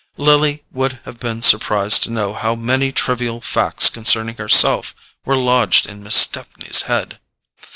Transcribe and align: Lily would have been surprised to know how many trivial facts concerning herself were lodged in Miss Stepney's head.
Lily 0.17 0.63
would 0.71 0.93
have 1.05 1.19
been 1.19 1.43
surprised 1.43 2.01
to 2.01 2.09
know 2.09 2.33
how 2.33 2.55
many 2.55 2.91
trivial 2.91 3.39
facts 3.39 3.87
concerning 3.87 4.37
herself 4.37 4.95
were 5.25 5.35
lodged 5.35 5.85
in 5.87 6.01
Miss 6.01 6.15
Stepney's 6.15 6.81
head. 6.89 7.19